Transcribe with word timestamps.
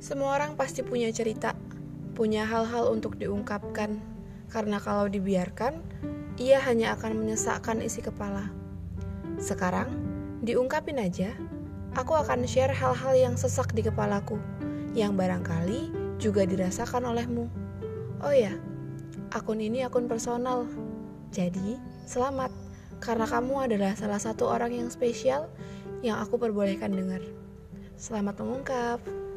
Semua 0.00 0.40
orang 0.40 0.56
pasti 0.56 0.80
punya 0.80 1.12
cerita, 1.12 1.52
punya 2.16 2.48
hal-hal 2.48 2.88
untuk 2.88 3.20
diungkapkan, 3.20 4.00
karena 4.48 4.80
kalau 4.80 5.12
dibiarkan, 5.12 5.76
ia 6.40 6.56
hanya 6.64 6.96
akan 6.96 7.20
menyesakkan 7.20 7.84
isi 7.84 8.00
kepala. 8.00 8.48
Sekarang, 9.36 9.92
diungkapin 10.40 10.96
aja, 10.96 11.36
aku 11.92 12.16
akan 12.16 12.48
share 12.48 12.72
hal-hal 12.72 13.12
yang 13.12 13.36
sesak 13.36 13.76
di 13.76 13.84
kepalaku, 13.84 14.40
yang 14.96 15.20
barangkali 15.20 15.92
juga 16.16 16.48
dirasakan 16.48 17.12
olehmu. 17.12 17.52
Oh 18.24 18.32
ya, 18.32 18.56
akun 19.36 19.60
ini 19.60 19.84
akun 19.84 20.08
personal, 20.08 20.64
jadi 21.28 21.76
selamat, 22.08 22.48
karena 23.04 23.28
kamu 23.28 23.68
adalah 23.68 23.92
salah 24.00 24.16
satu 24.16 24.48
orang 24.48 24.72
yang 24.72 24.88
spesial 24.88 25.44
yang 26.00 26.16
aku 26.24 26.40
perbolehkan 26.40 26.96
dengar. 26.96 27.20
Selamat 28.00 28.40
mengungkap. 28.40 29.29